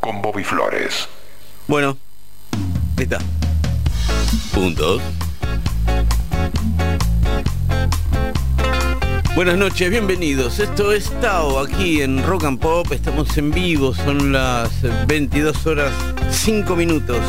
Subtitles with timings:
[0.00, 1.08] con Bobby Flores.
[1.66, 1.96] Bueno,
[2.96, 3.18] ahí está.
[4.54, 5.02] Puntos.
[9.34, 10.58] Buenas noches, bienvenidos.
[10.58, 12.90] Esto es Tao aquí en Rock and Pop.
[12.90, 14.70] Estamos en vivo, son las
[15.06, 15.92] 22 horas
[16.30, 17.20] 5 minutos.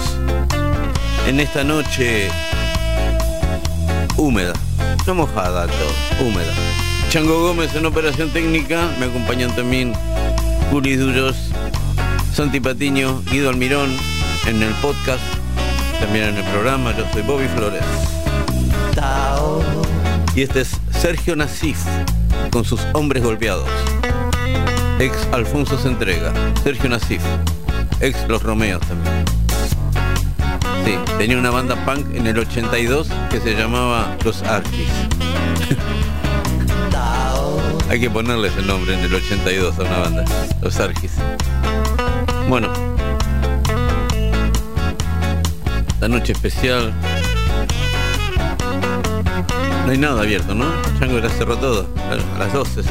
[1.27, 2.29] En esta noche
[4.17, 4.53] húmeda,
[5.05, 6.51] no mojada, todo, húmeda.
[7.09, 9.93] Chango Gómez en operación técnica, me acompañan también
[10.71, 11.48] Juli Duros,
[12.33, 13.95] Santi Patiño, Guido Almirón
[14.47, 15.21] en el podcast,
[15.99, 16.95] también en el programa.
[16.95, 17.83] Yo soy Bobby Flores.
[20.35, 21.77] Y este es Sergio Nasif
[22.51, 23.67] con sus hombres golpeados.
[24.99, 26.33] Ex Alfonso se entrega.
[26.63, 27.21] Sergio Nasif.
[27.99, 29.25] Ex Los Romeos también.
[30.85, 34.87] Sí, tenía una banda punk en el 82 que se llamaba Los Arquis.
[37.89, 40.25] Hay que ponerles el nombre en el 82 a una banda.
[40.61, 41.11] Los Arquis.
[45.99, 46.93] La noche especial.
[49.85, 50.65] No hay nada abierto, ¿no?
[50.99, 51.87] Chango ya cerró todo.
[52.09, 52.89] A las 12 se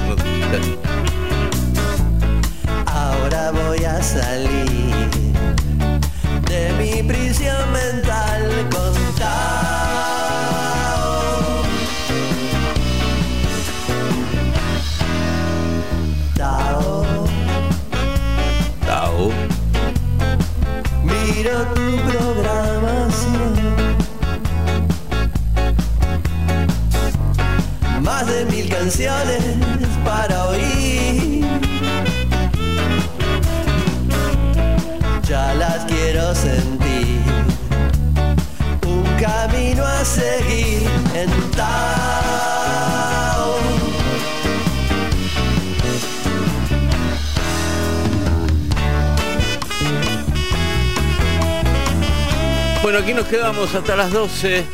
[2.86, 5.08] Ahora voy a salir
[6.48, 7.57] de mi prisión
[28.88, 29.42] canciones
[30.02, 31.44] para oír.
[35.28, 37.20] Ya las quiero sentir.
[38.86, 41.68] Un camino a seguir en Tao.
[52.82, 54.64] Bueno, aquí nos quedamos hasta las 12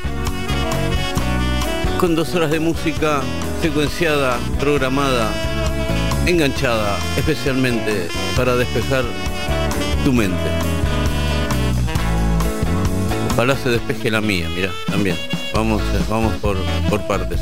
[1.98, 3.22] con dos horas de música
[3.64, 5.32] secuenciada, programada,
[6.26, 9.04] enganchada, especialmente para despejar
[10.04, 10.36] tu mente.
[13.32, 15.16] Ojalá se despeje la mía, mira, también.
[15.54, 16.58] Vamos, eh, vamos por,
[16.90, 17.40] por partes.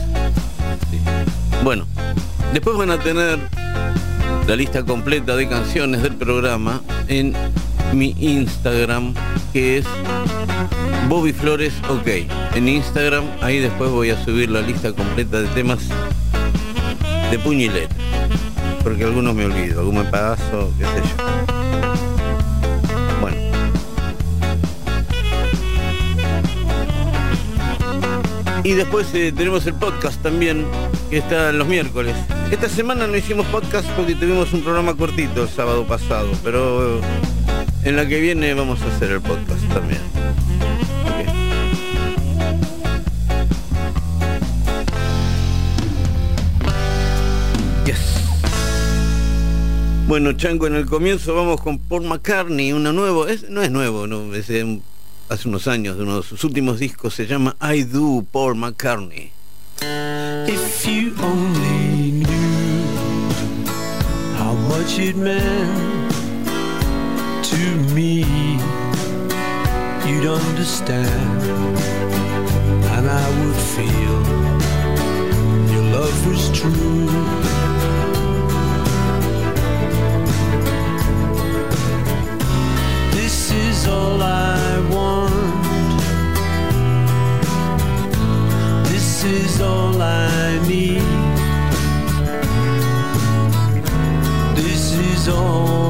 [1.64, 1.86] Bueno,
[2.52, 3.40] después van a tener
[4.46, 7.34] la lista completa de canciones del programa en
[7.92, 9.12] mi Instagram,
[9.52, 9.86] que es
[11.08, 12.06] Bobby Flores OK.
[12.54, 15.80] En Instagram, ahí después voy a subir la lista completa de temas
[17.32, 17.72] de puño.
[18.82, 21.24] Porque algunos me olvido, algún paso, qué sé yo.
[23.22, 23.36] Bueno.
[28.64, 30.66] Y después eh, tenemos el podcast también,
[31.08, 32.14] que está los miércoles.
[32.50, 37.00] Esta semana no hicimos podcast porque tuvimos un programa cortito el sábado pasado, pero
[37.82, 40.11] en la que viene vamos a hacer el podcast también.
[50.12, 54.04] Bueno, Chango, en el comienzo vamos con Paul McCartney, uno nuevo, es, no es nuevo,
[54.34, 54.82] es de un-
[55.30, 59.30] hace unos años, de uno de sus últimos discos, se llama I Do Paul McCartney.
[60.46, 62.26] If you only knew
[64.38, 66.12] how much it meant
[67.44, 68.26] to me,
[70.06, 71.42] you'd understand,
[72.84, 74.20] and I would feel
[75.72, 77.08] your love was true.
[83.82, 85.64] This is all I want.
[88.86, 91.02] This is all I need.
[94.54, 95.81] This is all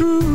[0.00, 0.33] is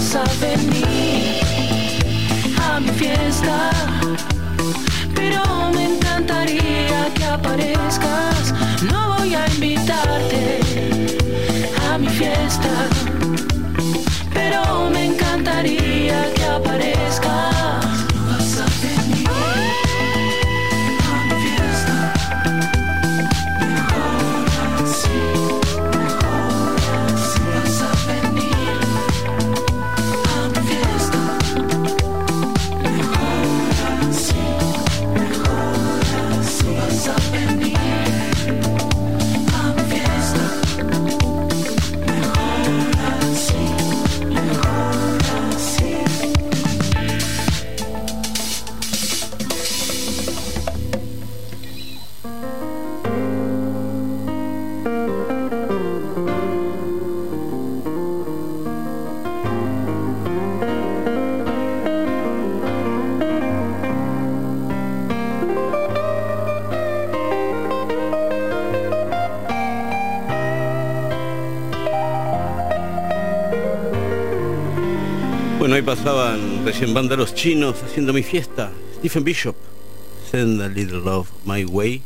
[0.00, 0.39] yourself
[76.70, 78.70] recién banda Los Chinos haciendo mi fiesta.
[78.98, 79.56] Stephen Bishop,
[80.30, 82.00] Send a Little Love My Way.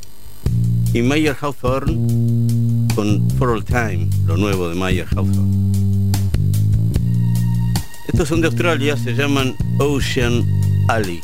[0.94, 5.70] Y Mayer Hawthorne con For All Time, lo nuevo de Mayer Hawthorne.
[8.08, 10.46] Estos son de Australia, se llaman Ocean
[10.88, 11.20] Alley.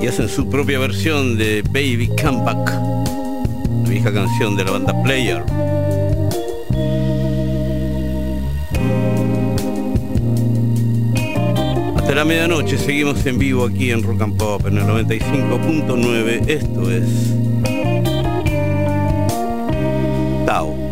[0.00, 2.70] Y hacen su propia versión de Baby Comeback,
[3.82, 5.42] la vieja canción de la banda Player.
[12.14, 16.48] de la medianoche seguimos en vivo aquí en Rock and Pop en el 95.9.
[16.48, 17.08] Esto es
[20.46, 20.84] Tao.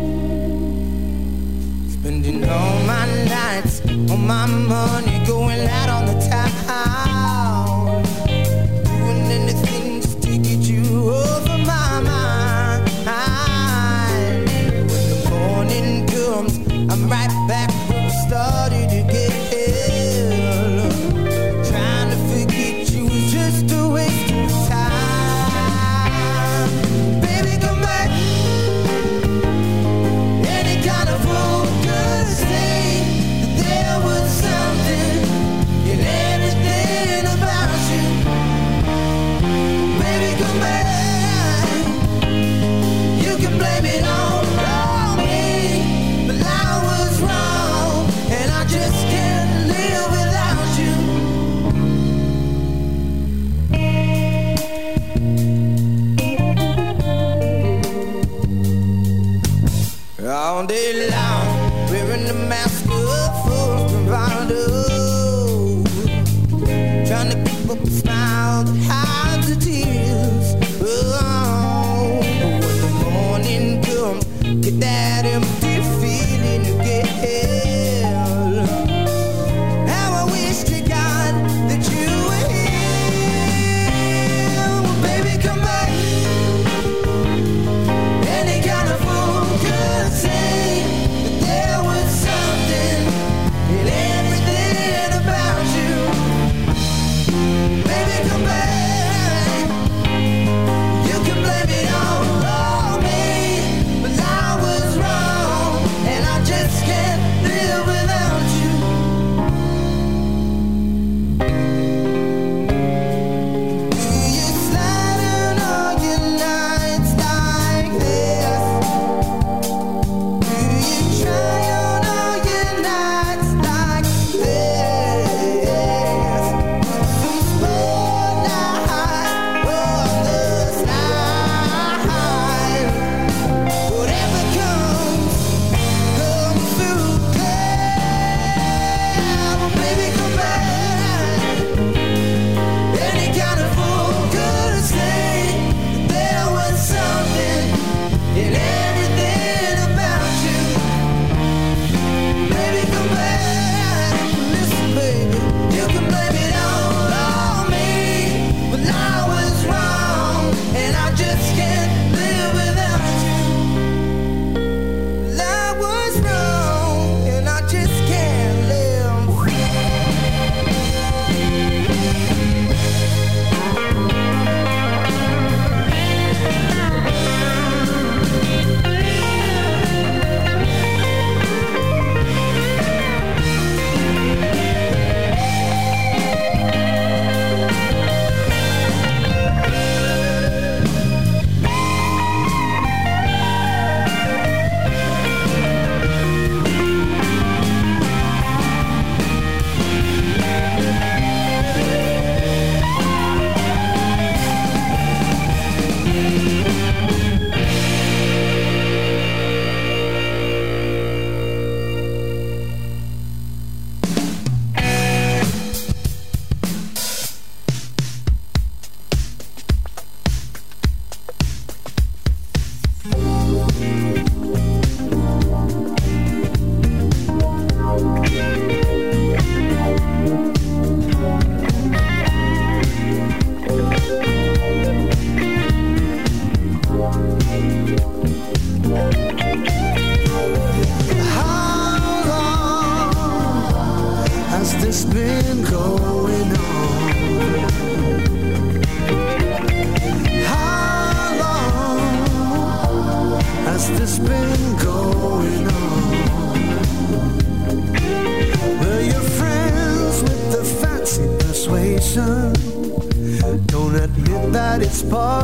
[60.63, 62.92] all day long, wearing the mask.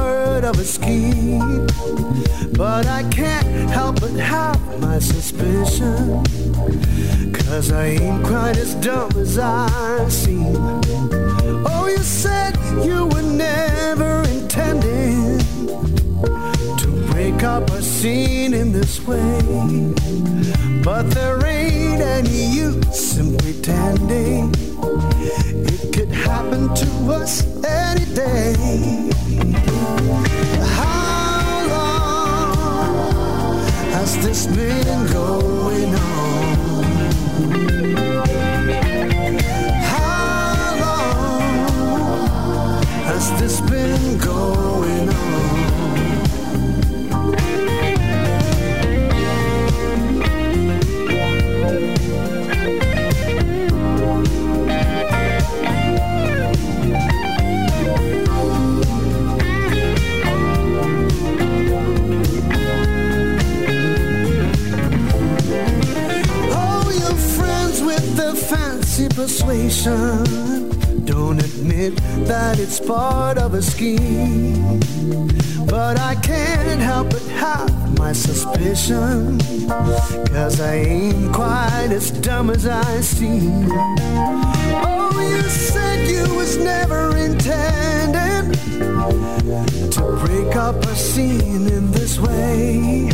[0.10, 1.68] Part of a scheme.
[2.54, 6.24] But I can't help but have my suspicion.
[7.34, 10.56] Cause I ain't quite as dumb as I seem.
[11.72, 12.54] Oh, you said
[12.88, 15.40] you were never intending
[16.82, 19.40] to break up a scene in this way.
[20.84, 24.54] But there ain't any use in pretending.
[25.74, 29.69] It could happen to us any day.
[34.10, 36.84] Has this been going on?
[39.84, 41.42] How long
[43.06, 45.19] has this been going on?
[69.00, 71.06] Fancy persuasion.
[71.06, 71.96] Don't admit
[72.28, 74.80] that it's part of a scheme.
[75.66, 79.40] But I can't help but have my suspicion.
[80.28, 83.68] Cause I ain't quite as dumb as I seem.
[83.72, 88.39] Oh, you said you was never intended
[90.50, 93.10] break up a scene in this way.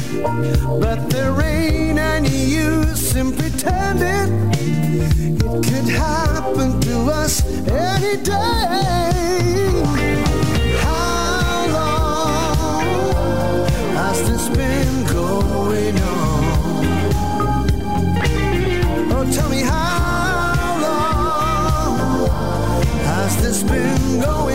[0.80, 9.84] But there ain't any use in pretending it could happen to us any day.
[10.82, 12.84] How long
[13.96, 16.44] has this been going on?
[19.12, 22.30] Oh, tell me how long
[23.04, 24.55] has this been going?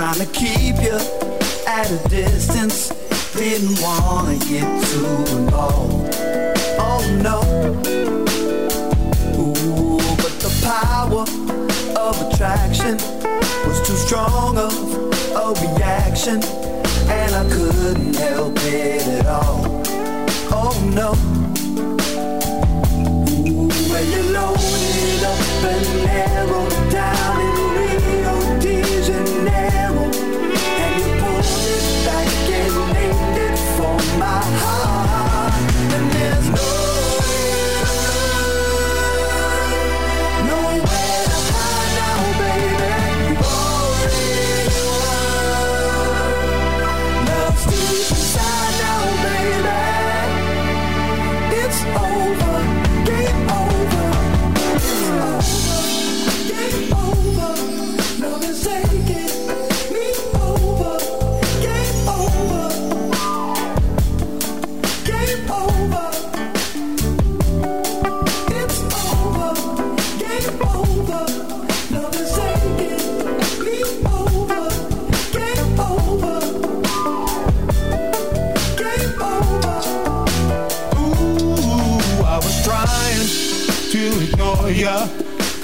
[0.00, 0.96] trying to keep you
[1.66, 2.88] at a distance.
[3.34, 6.16] Didn't wanna get too involved.
[6.80, 7.38] Oh no.
[9.38, 11.26] Ooh, but the power
[12.00, 12.96] of attraction
[13.66, 14.72] was too strong of
[15.36, 16.42] a reaction,
[17.10, 19.82] and I couldn't help it at all.
[20.50, 21.10] Oh no.
[23.28, 26.79] Ooh, When you loaded up and narrowed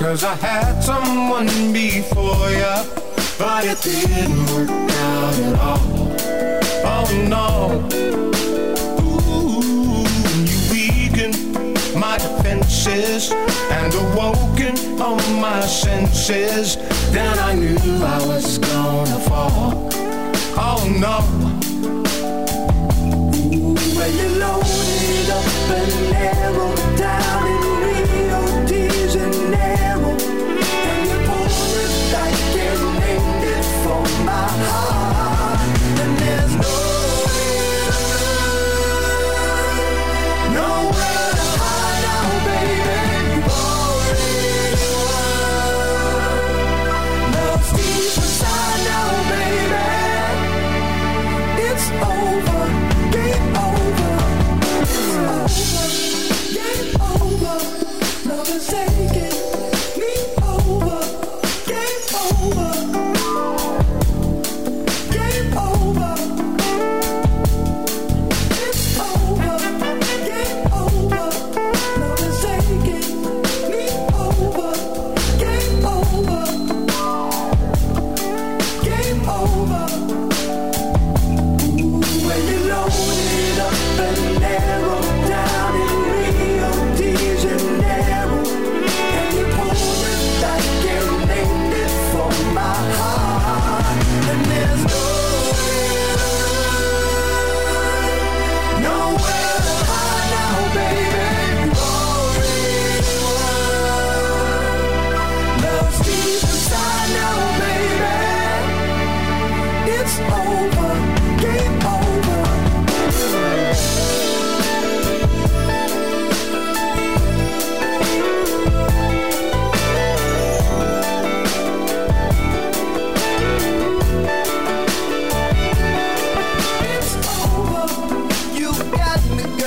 [0.06, 2.84] Cause I had someone before ya
[3.40, 5.82] But it didn't work out at all.
[6.86, 7.82] Oh no.
[9.02, 10.06] Ooh,
[10.46, 11.36] you weakened
[11.98, 13.32] my defenses
[13.72, 16.76] And awoken all my senses.
[17.10, 17.76] Then I knew
[18.14, 19.90] I was gonna fall.
[20.56, 21.16] Oh no.
[23.10, 26.85] Ooh, when you loaded up and narrow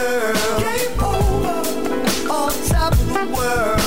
[0.10, 0.60] world.
[0.60, 2.32] Game over.
[2.32, 3.79] On top of the world.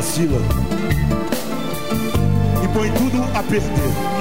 [0.00, 0.40] vacila
[2.64, 4.19] e põe tudo a perder.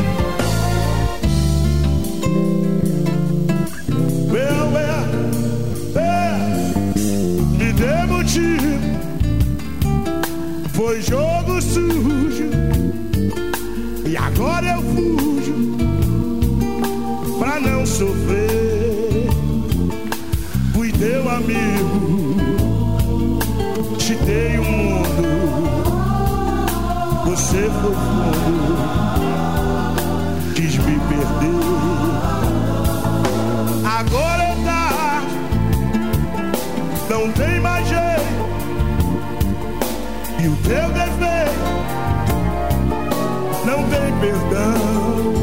[44.20, 45.34] Perdão.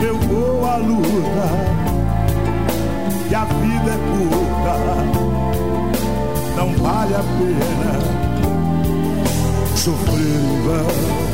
[0.00, 1.48] Eu vou à luta
[3.30, 4.74] e a vida é curta,
[6.56, 8.18] não vale a pena
[9.76, 11.27] sofrer em vão.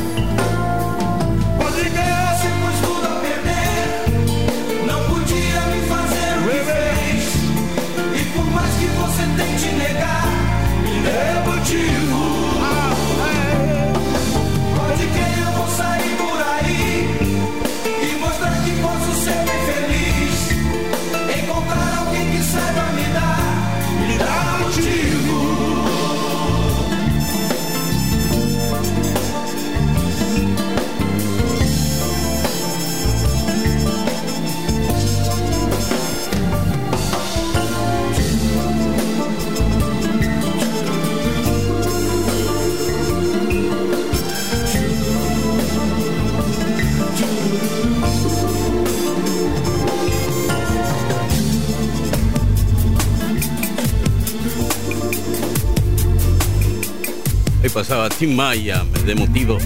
[57.75, 59.57] Pasaba Tim Maya de motivo.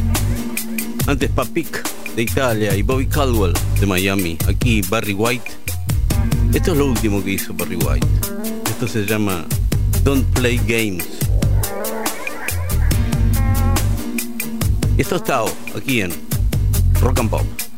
[1.05, 4.35] Antes Papik de Italia y Bobby Caldwell de Miami.
[4.47, 5.51] Aquí Barry White.
[6.51, 8.07] Esto es lo último que hizo Barry White.
[8.65, 9.45] Esto se llama
[10.03, 11.05] Don't Play Games.
[14.97, 15.43] Esto está
[15.77, 16.11] aquí en
[17.01, 17.68] Rock and Pop.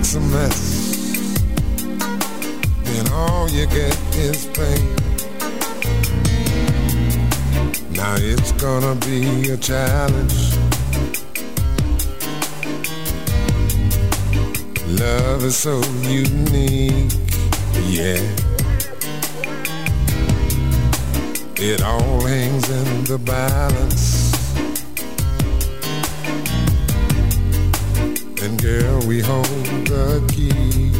[0.00, 1.36] Makes a mess.
[2.84, 4.96] Then all you get is pain.
[7.90, 10.56] Now it's gonna be a challenge.
[14.86, 17.12] Love is so unique,
[17.84, 18.22] yeah.
[21.56, 24.19] It all hangs in the balance.
[28.42, 30.90] And girl, we hold the key.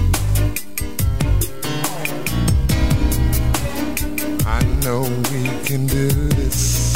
[4.46, 6.92] I know we can do this.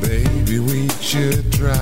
[0.00, 1.76] Baby, we should try.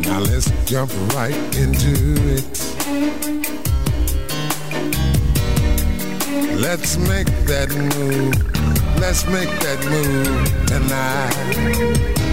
[0.00, 1.94] Now let's jump right into
[2.36, 2.54] it.
[6.60, 8.83] Let's make that move.
[9.00, 12.23] Let's make that move tonight.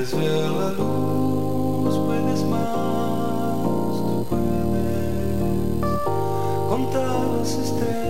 [0.00, 3.62] Puedes ver la luz, puedes más,
[4.00, 5.44] tú puedes
[6.70, 8.09] contar las estrellas.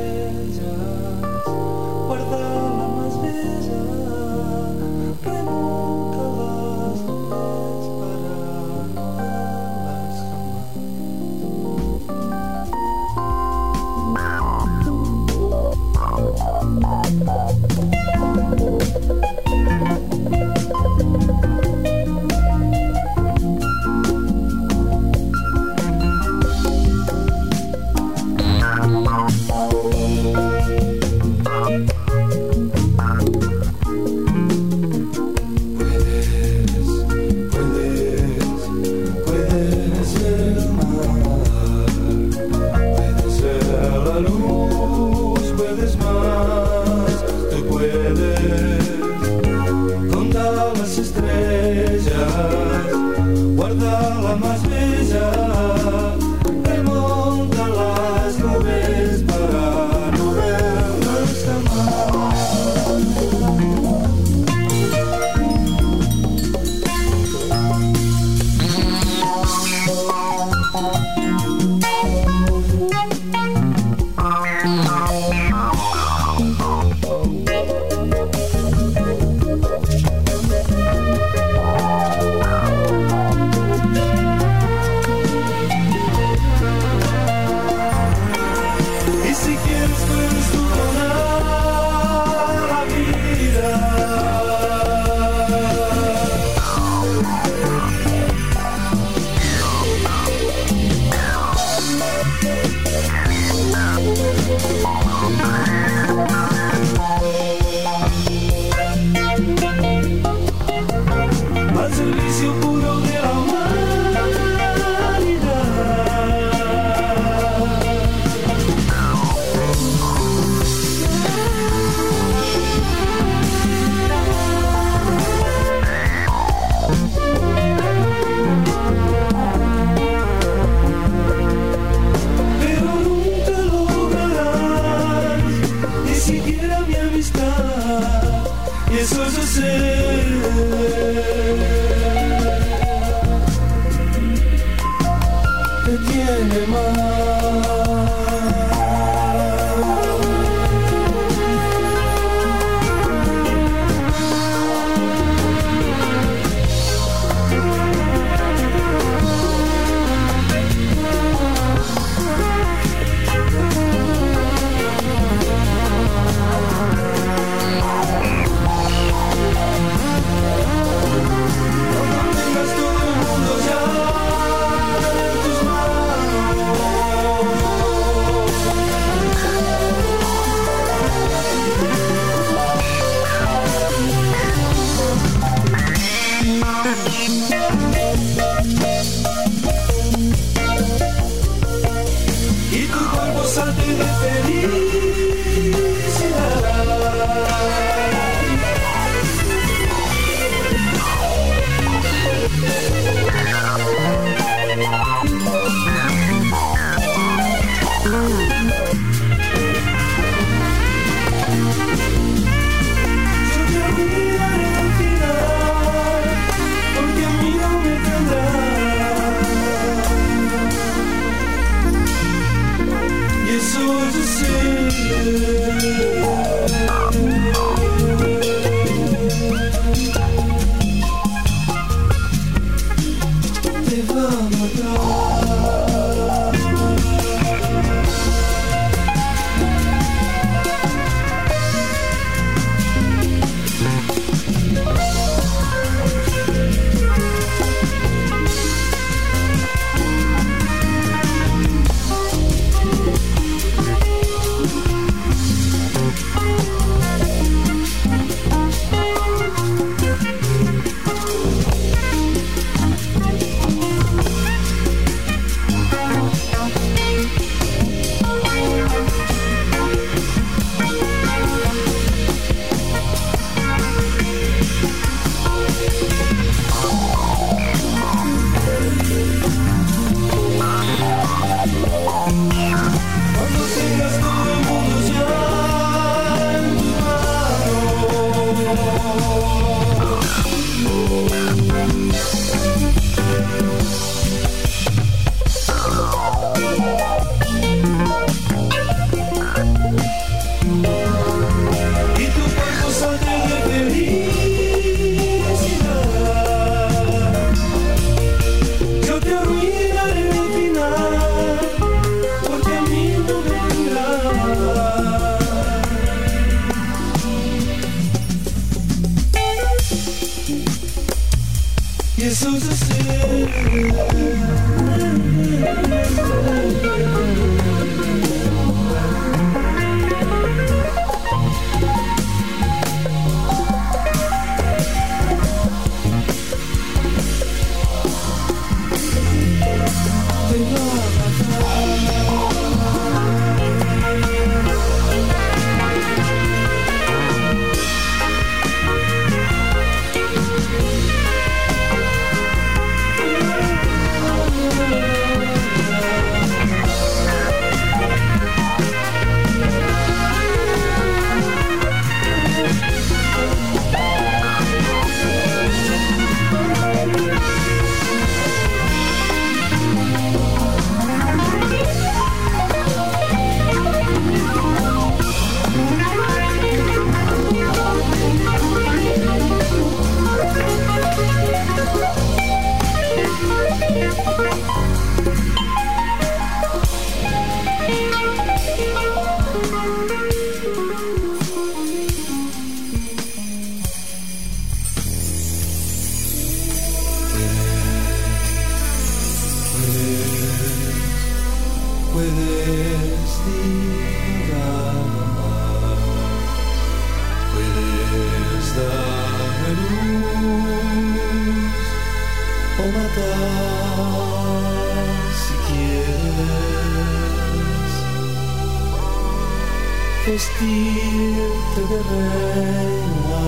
[420.31, 423.47] vestirte de reina,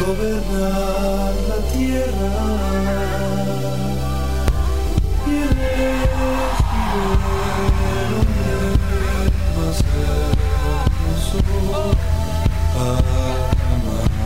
[0.00, 2.32] gobernar la tierra
[5.26, 6.92] y elegir
[7.98, 8.56] el hombre
[9.56, 11.38] más hermoso
[12.74, 13.20] para
[13.74, 14.19] amar.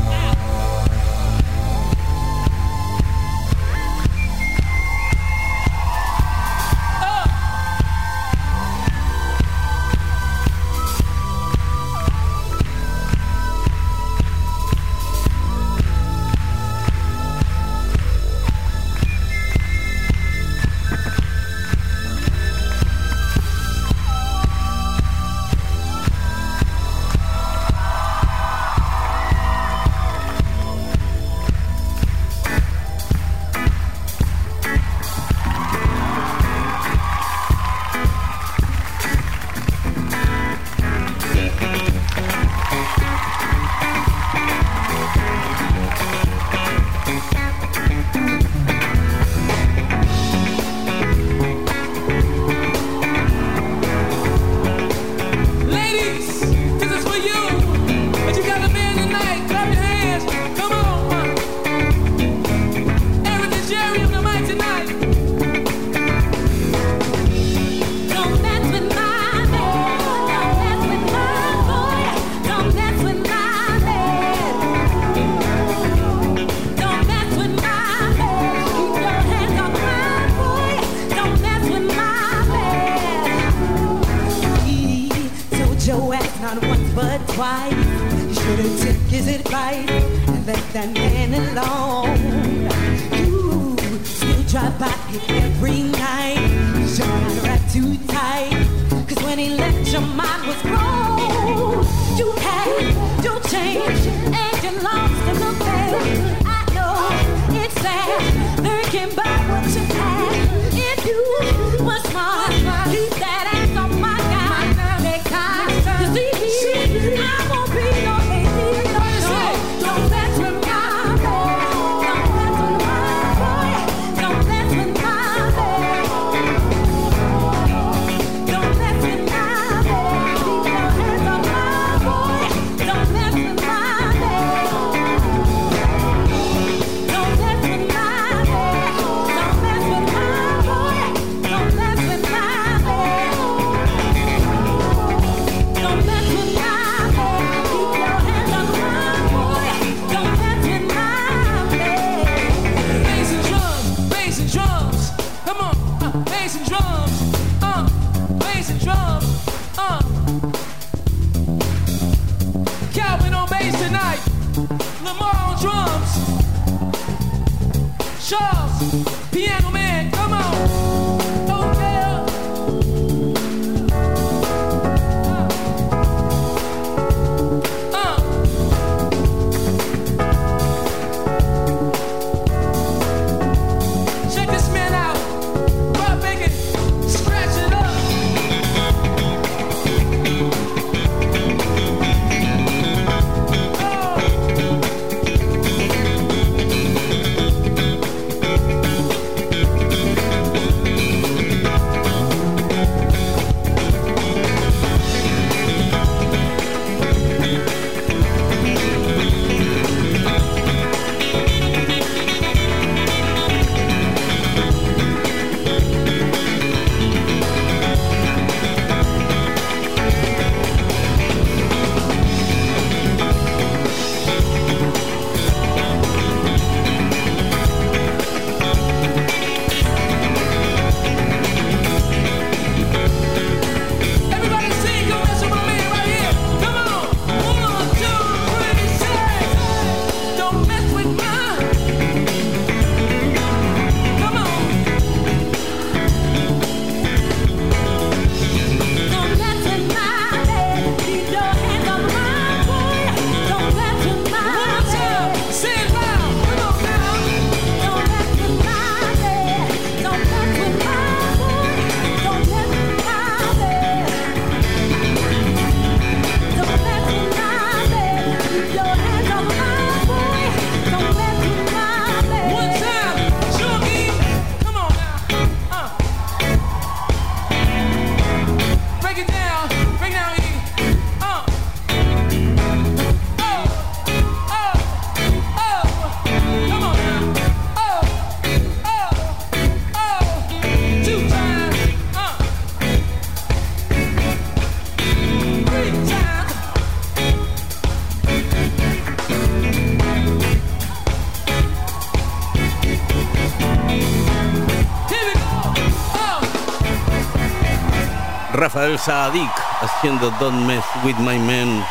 [308.65, 309.51] Rafael Saadik
[309.83, 311.85] haciendo Don't Mess With My Men.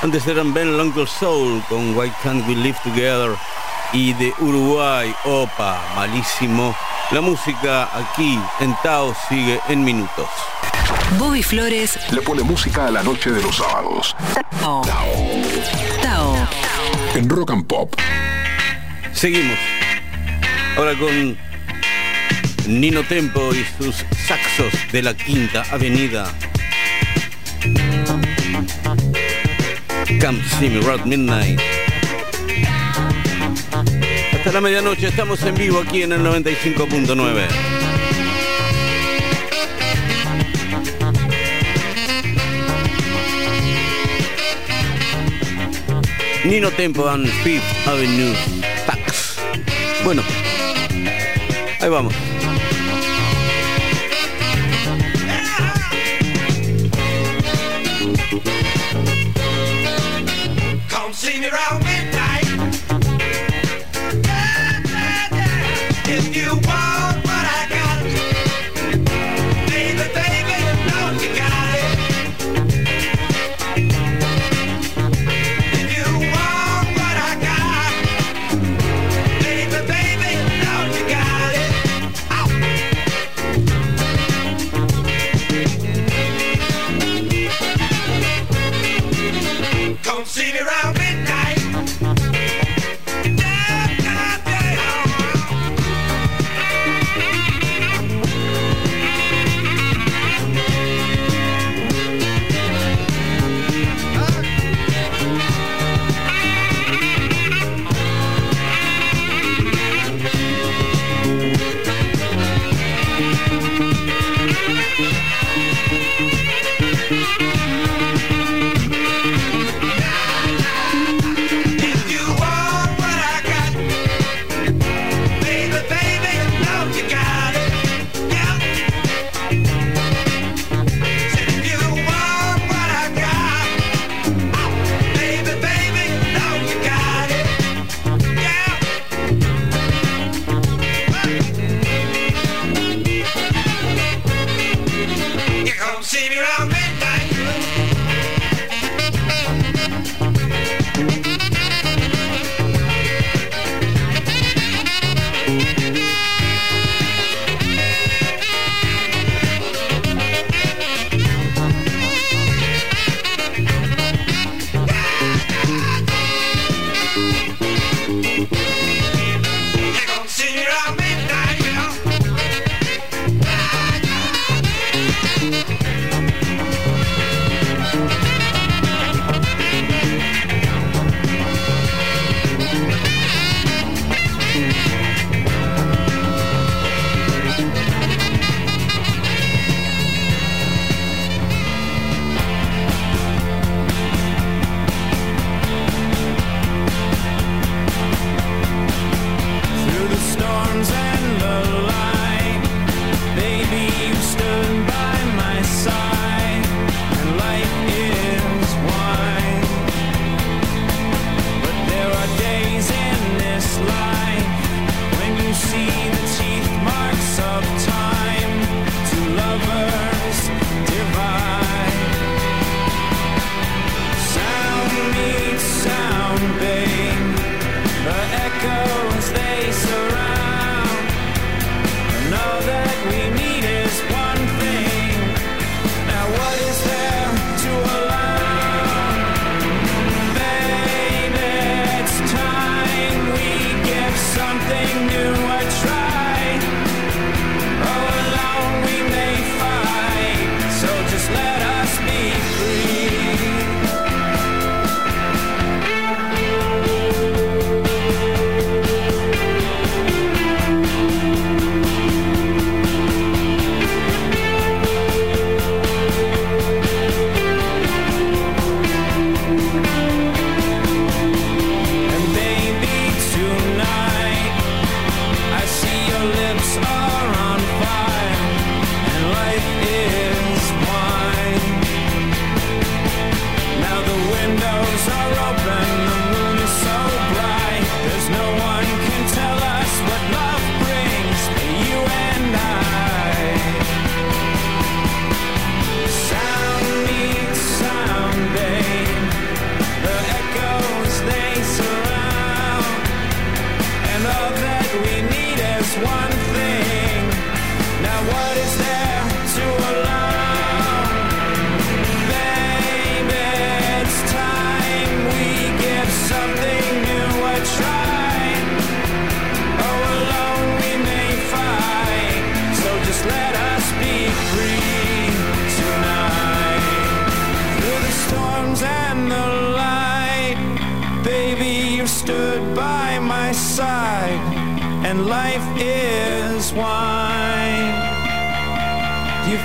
[0.00, 3.36] Antes eran Ben Uncle Soul con Why Can't We Live Together.
[3.92, 6.72] Y de Uruguay, opa, malísimo.
[7.10, 10.28] La música aquí en Tao sigue en minutos.
[11.18, 14.14] Bobby Flores Le pone música a la noche de los sábados.
[14.60, 14.82] Tao.
[16.00, 16.36] Tao.
[17.16, 17.92] En Rock and Pop.
[19.12, 19.58] Seguimos.
[20.76, 21.36] Ahora con
[22.68, 24.04] Nino Tempo y sus
[24.92, 26.32] de la Quinta Avenida.
[30.58, 31.60] See Me Rock Midnight.
[34.32, 37.46] Hasta la medianoche estamos en vivo aquí en el 95.9.
[46.44, 48.34] Nino Tempo and Fifth Avenue
[48.86, 49.36] Sax.
[50.04, 50.22] Bueno,
[51.80, 52.29] ahí vamos.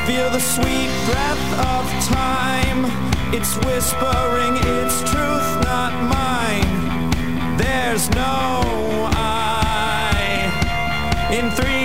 [0.06, 2.86] Feel the sweet breath of time.
[3.34, 7.58] It's whispering its truth, not mine.
[7.58, 10.52] There's no I.
[11.34, 11.85] In three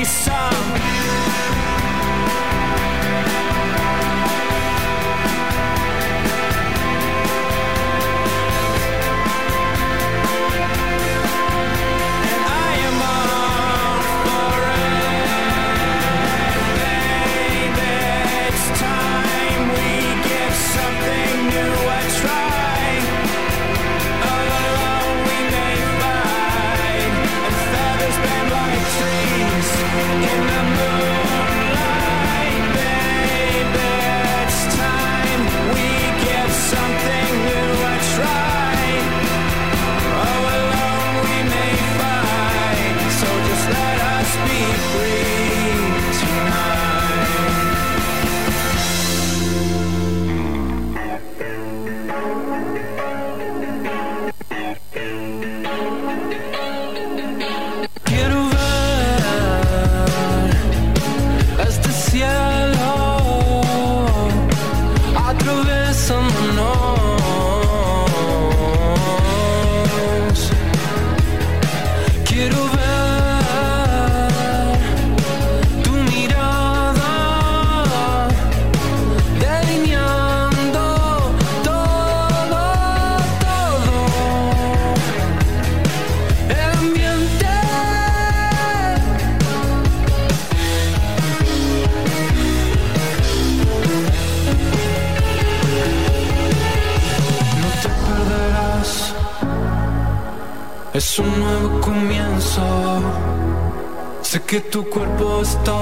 [104.51, 105.79] que tu cuerpo está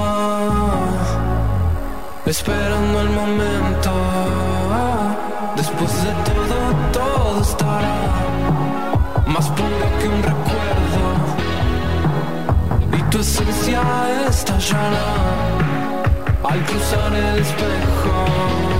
[2.27, 3.91] esperando el momento.
[5.55, 6.57] Después de todo,
[6.93, 7.97] todo estará
[9.25, 11.03] más puro que un recuerdo.
[12.95, 13.81] Y tu esencia
[14.29, 15.09] estallará
[16.43, 18.78] al cruzar el espejo.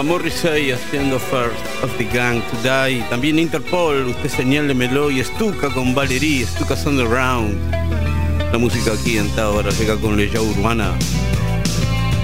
[0.00, 3.04] a Morrissey haciendo First of the Gang to Die.
[3.10, 5.10] También Interpol, usted señálemelo.
[5.10, 7.54] Y Stuka con Valerie, Stuka Underground.
[8.50, 10.94] La música aquí en Tábara llega con Leya Urbana.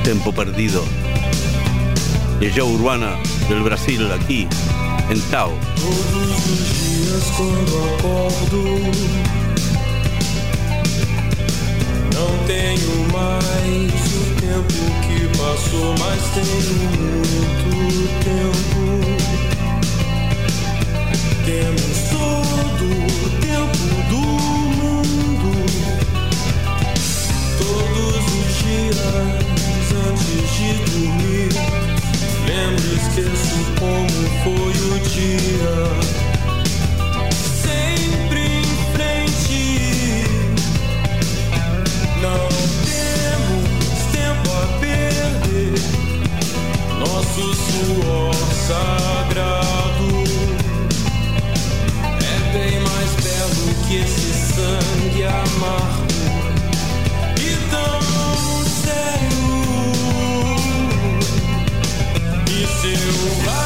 [0.05, 0.83] Tempo perdido.
[2.41, 3.19] Leya Urbana
[3.51, 4.49] del Brasil aquí
[5.11, 5.53] en Tao.
[5.77, 7.31] Todos os dias
[12.15, 14.16] não tenho mais
[14.47, 17.71] tempo que passou, mas tenho muito
[18.23, 18.81] tempo.
[21.45, 24.23] Temos todo o tempo do
[24.77, 25.51] mundo,
[27.59, 28.99] todos os dias
[30.07, 31.51] antes de dormir.
[32.47, 36.16] Lembro, esqueço como foi o dia.
[48.67, 50.09] sagrado.
[52.21, 56.07] É bem mais belo que esse sangue amargo.
[57.39, 58.01] E tão
[58.83, 59.47] sério.
[62.51, 63.66] E seu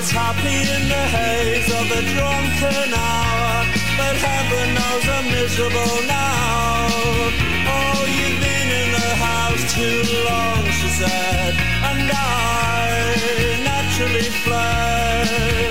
[0.00, 3.52] was happy in the haze of a drunken hour
[3.98, 6.86] But heaven knows I'm miserable now.
[7.74, 11.52] Oh, you've been in the house too long, she said
[11.88, 12.88] And I
[13.70, 15.69] naturally fled.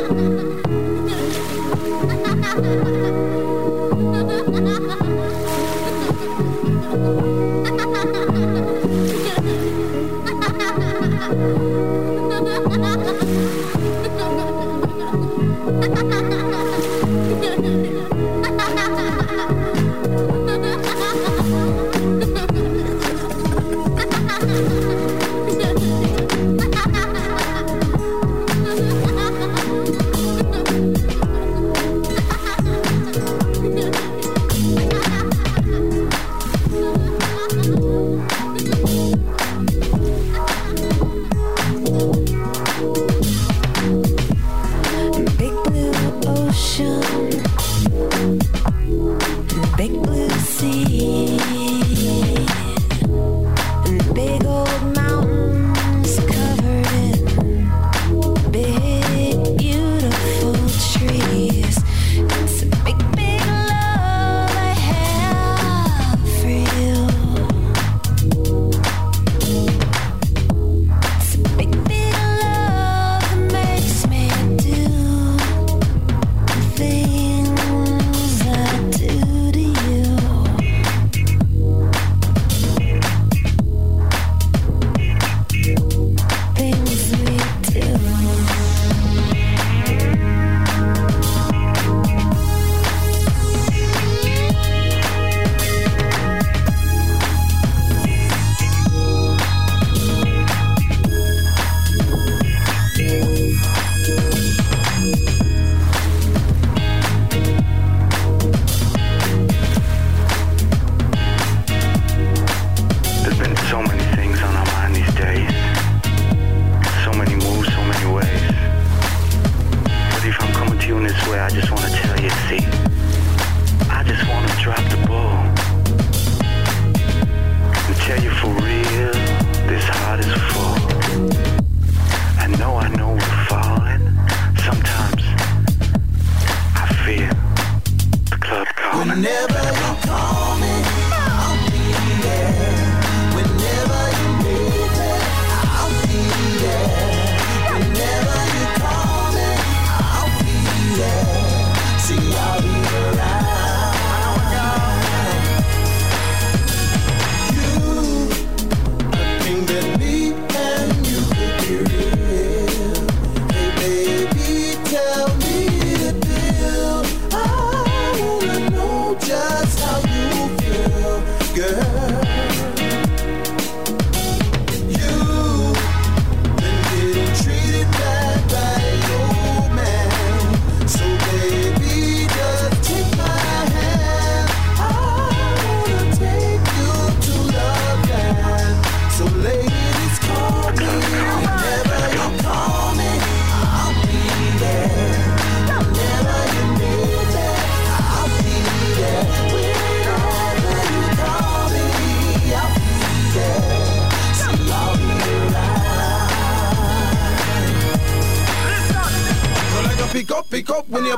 [0.00, 0.06] Ha
[2.24, 2.99] ha ha ha!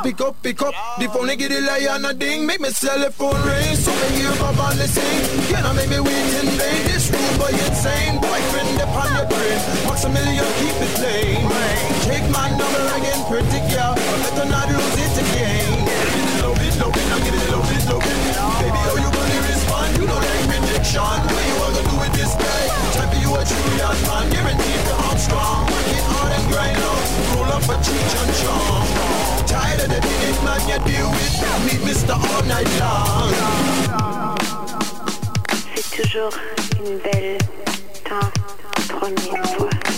[0.03, 0.75] Pick up, pick up.
[0.99, 3.77] The phone they get a lie and a ding, make me cell phone ring.
[3.77, 5.47] So me hear pop on the sing.
[5.49, 6.83] Can I make me wait in vain?
[6.91, 8.19] This rude boy insane.
[8.19, 9.59] Boyfriend upon your brain.
[9.87, 11.39] Maximilian, keep it plain.
[12.11, 13.95] Take my number again, pretty girl.
[13.95, 15.71] Better not lose it again.
[16.43, 18.19] Love it, love it, I'm getting love it, love it.
[18.59, 19.91] Baby, how you gonna respond?
[19.97, 21.15] You know that rejection.
[21.31, 22.65] What you gonna do with this guy?
[22.99, 24.25] Time for you a true young man.
[24.35, 25.63] Guaranteed to arm strong.
[25.71, 27.07] Work it hard and grind up.
[27.39, 29.22] Roll up a cheech and chong.
[35.75, 36.33] C'est toujours
[36.85, 37.39] une belle
[38.05, 38.31] temps
[38.89, 39.92] première fois.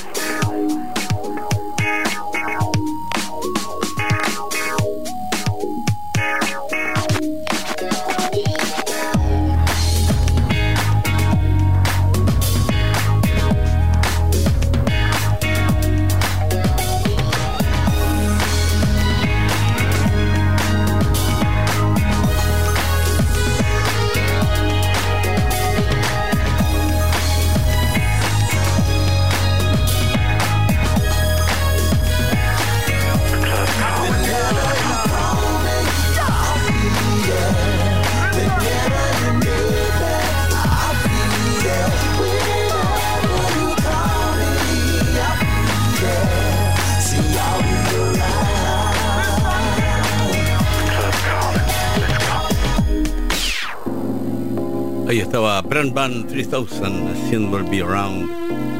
[55.35, 58.31] Estaba Brand Band 3000 haciendo el Be Around.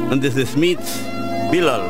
[0.09, 1.01] Antes de Smiths,
[1.51, 1.81] Bilal.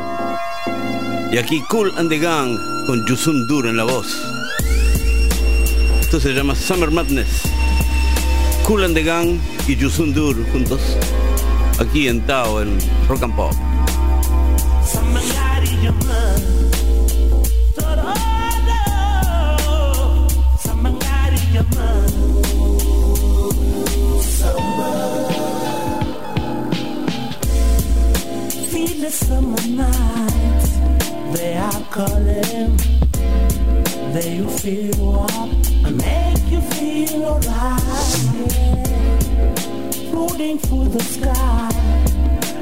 [1.32, 4.08] Y aquí Cool and the Gang con Yusun Dur en la voz.
[6.02, 7.44] Esto se llama Summer Madness.
[8.66, 10.82] Cool and the Gang y Yusun Dur juntos.
[11.80, 12.76] Aquí en Tao, en
[13.08, 13.65] Rock and Pop.
[34.36, 35.50] You feel warm
[35.86, 37.82] and make you feel alright.
[40.12, 41.70] Floating through the sky,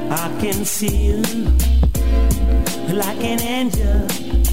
[0.08, 1.22] I can see you
[2.94, 4.06] like an angel.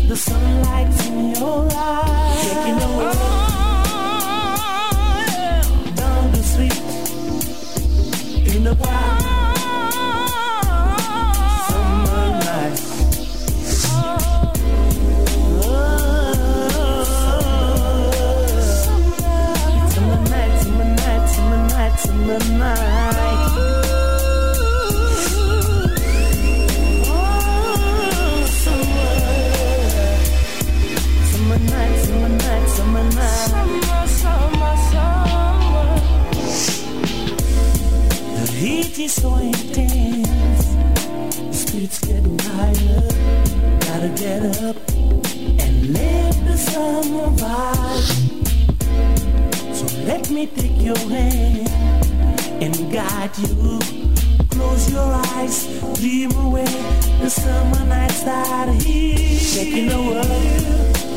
[0.07, 3.15] The sunlight's in your eyes, taking the world
[5.95, 6.81] down the street
[8.55, 9.30] in the park.
[41.81, 43.01] Spirits getting higher.
[43.79, 48.45] Gotta get up and live the summer vibe.
[49.73, 51.67] So let me take your hand
[52.61, 53.79] and guide you.
[54.51, 55.65] Close your eyes,
[55.99, 56.65] dream away.
[57.19, 59.39] The summer nights are here.
[59.39, 61.10] Taking the world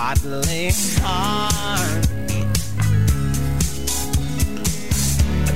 [0.00, 0.70] bodily
[1.02, 2.02] harm.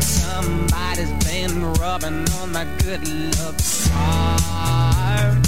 [0.00, 3.08] Somebody's been rubbing on my good
[3.38, 3.56] luck
[3.86, 5.43] charm.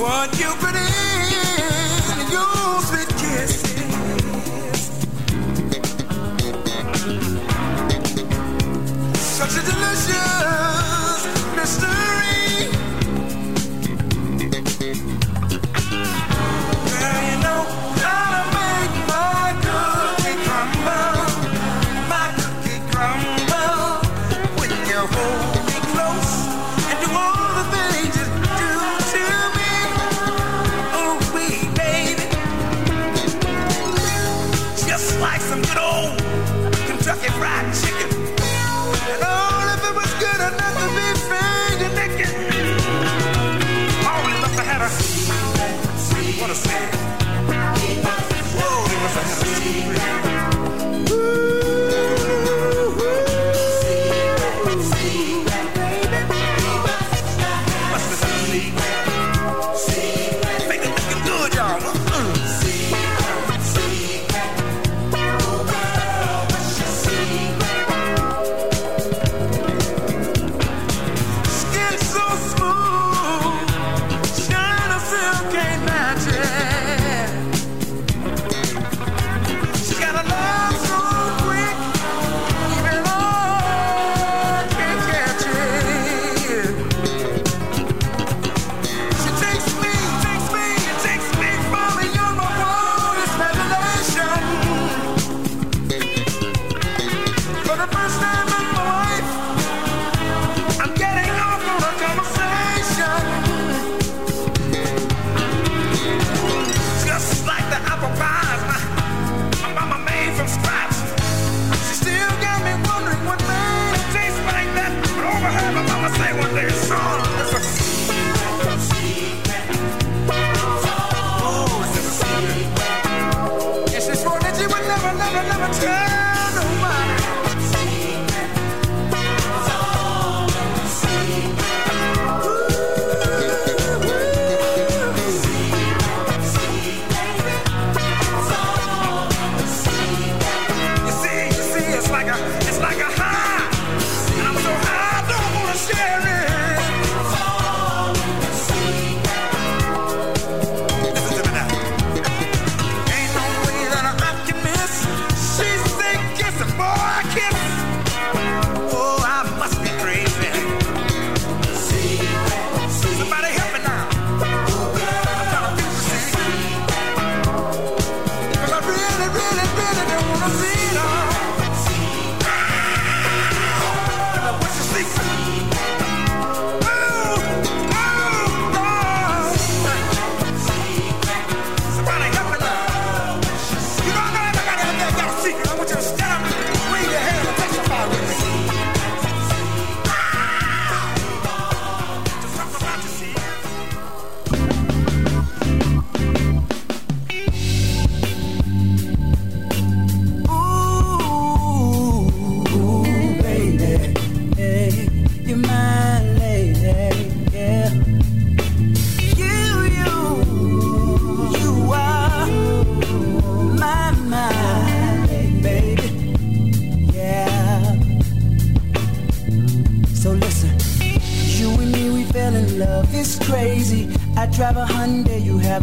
[0.00, 1.09] What you put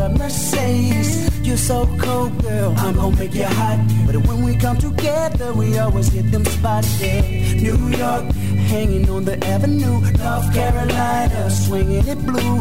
[0.09, 1.27] Mercedes.
[1.47, 2.73] You're so cold, girl.
[2.77, 3.79] I'm gonna make you hot.
[4.05, 7.01] But when we come together, we always hit them spots.
[7.01, 7.21] Yeah.
[7.55, 8.25] New York,
[8.71, 9.99] hanging on the avenue.
[10.01, 12.57] North Carolina, swinging it blue.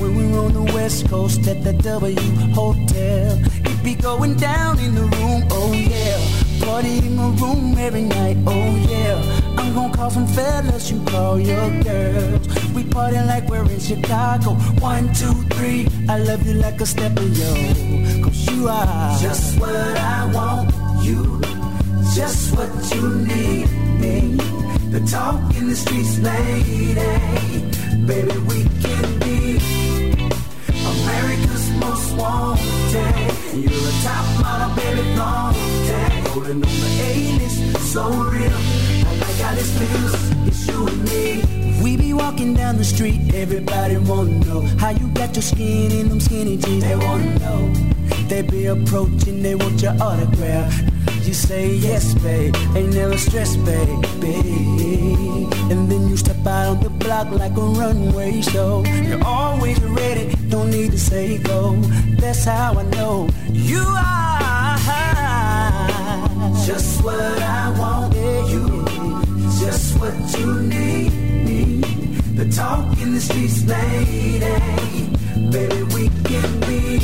[0.00, 2.16] When we were on the West Coast at the W
[2.54, 3.38] Hotel,
[3.70, 5.42] it be going down in the room.
[5.50, 8.36] Oh yeah, party in my room every night.
[8.46, 9.39] Oh yeah.
[9.60, 12.72] I'm gonna call some fellas, you call your girls.
[12.74, 14.54] We party like we're in Chicago.
[14.80, 15.86] One, two, three.
[16.08, 17.52] I love you like a step of yo.
[18.24, 20.70] Cause you are just what I want.
[21.04, 21.40] You
[22.14, 23.68] just what you need.
[24.00, 24.36] Me.
[24.94, 26.94] The talk in the streets, lady.
[28.08, 29.60] Baby, we can be
[30.94, 33.14] America's most wanted.
[33.54, 36.28] You're a top model, baby, flaunted.
[36.34, 38.99] Rolling on the A-list, so real.
[39.42, 41.82] It's you and me.
[41.82, 46.08] We be walking down the street, everybody wanna know how you got your skin in
[46.10, 46.84] them skinny jeans.
[46.84, 47.72] They wanna know.
[48.28, 50.74] They be approaching, they want your autograph.
[51.26, 53.94] You say yes, babe, ain't never stressed, baby.
[55.70, 58.84] And then you step out on the block like a runway show.
[58.84, 61.76] You're always ready, don't need to say go.
[62.20, 64.76] That's how I know you are
[66.66, 68.19] just what I want.
[69.60, 71.12] Just what you need.
[72.34, 74.40] The talk in the streets, lady.
[75.52, 76.96] Baby, we can be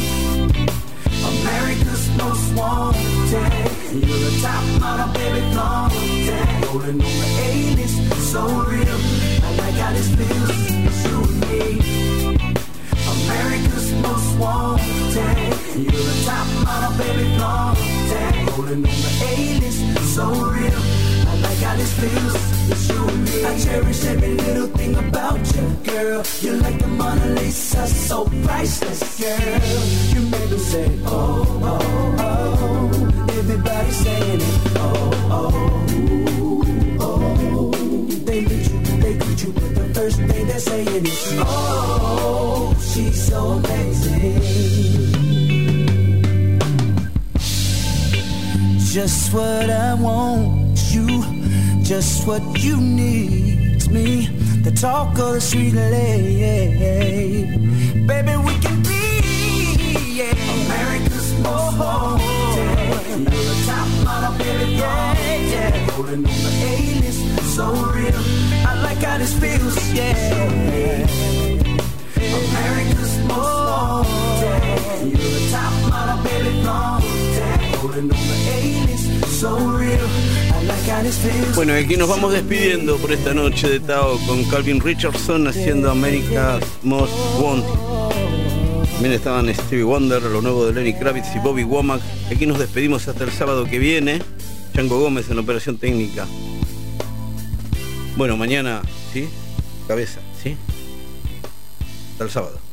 [1.21, 3.53] America's most wanted.
[3.93, 6.49] You're a top model, baby, flaunted.
[6.65, 7.99] Rolling on the A-list,
[8.33, 8.99] so real.
[9.45, 10.51] I like how this feels.
[10.89, 11.65] It's you and me.
[13.17, 15.37] America's most wanted.
[15.77, 18.35] You're a top model, baby, flaunted.
[18.49, 19.81] Rolling on the A-list,
[20.15, 21.06] so real.
[21.63, 22.35] Like this feels.
[22.71, 23.45] It's you and me.
[23.45, 26.23] I cherish every little thing about you, girl.
[26.41, 29.61] You're like the Mona Lisa, so priceless, girl.
[30.15, 33.29] You make me say, oh, oh, oh.
[33.39, 35.51] Everybody saying it, oh, oh,
[37.01, 37.71] oh.
[38.25, 43.29] They meet you, they greet you, but the first thing they're saying is, oh, she's
[43.29, 44.43] so amazing.
[48.93, 50.56] Just what I want,
[51.87, 53.89] just what you need.
[53.93, 54.27] Me,
[54.65, 57.45] the talk of the street, lady.
[58.05, 59.13] Baby, we can be,
[60.19, 60.35] yeah.
[60.67, 62.27] America's most oh, oh, wanted.
[62.35, 63.31] Oh.
[63.31, 65.15] You're a top model, baby, yeah,
[65.53, 65.97] yeah.
[65.97, 67.23] Rolling on the A-list,
[67.55, 67.65] so
[67.95, 68.21] real.
[68.67, 71.07] I like how this feels, yeah.
[72.17, 74.61] America's most wanted.
[75.13, 77.61] You're a top model, baby, flaunted.
[77.79, 79.07] Rolling on the A-list,
[79.41, 80.46] so real.
[81.57, 86.63] Bueno, aquí nos vamos despidiendo por esta noche de Tao con Calvin Richardson haciendo America's
[86.85, 88.87] Most Wanted.
[88.93, 92.01] También estaban Stevie Wonder, lo nuevo de Lenny Kravitz y Bobby Womack.
[92.31, 94.23] Aquí nos despedimos hasta el sábado que viene.
[94.75, 96.25] Chango Gómez en operación técnica.
[98.17, 98.81] Bueno, mañana,
[99.13, 99.29] ¿sí?
[99.89, 100.57] Cabeza, ¿sí?
[102.13, 102.66] Hasta el sábado.